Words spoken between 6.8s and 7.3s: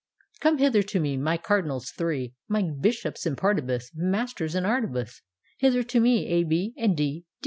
D.